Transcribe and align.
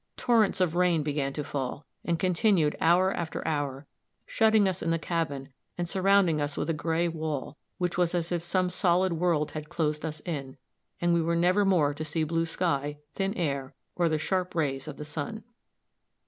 Torrents 0.17 0.59
of 0.59 0.73
rain 0.73 1.03
began 1.03 1.31
to 1.33 1.43
fall, 1.43 1.85
and 2.03 2.17
continued 2.17 2.75
hour 2.81 3.13
after 3.13 3.47
hour, 3.47 3.85
shutting 4.25 4.67
us 4.67 4.81
in 4.81 4.89
the 4.89 4.97
cabin, 4.97 5.49
and 5.77 5.87
surrounding 5.87 6.41
us 6.41 6.57
with 6.57 6.71
a 6.71 6.73
gray 6.73 7.07
wall, 7.07 7.55
which 7.77 7.99
was 7.99 8.15
as 8.15 8.31
if 8.31 8.43
some 8.43 8.71
solid 8.71 9.13
world 9.13 9.51
had 9.51 9.69
closed 9.69 10.03
us 10.03 10.19
in, 10.21 10.57
and 10.99 11.13
we 11.13 11.21
were 11.21 11.35
nevermore 11.35 11.93
to 11.93 12.03
see 12.03 12.23
blue 12.23 12.47
sky, 12.47 12.97
thin 13.13 13.35
air, 13.35 13.75
or 13.95 14.09
the 14.09 14.17
sharp 14.17 14.55
rays 14.55 14.87
of 14.87 14.97
the 14.97 15.05
sun. 15.05 15.43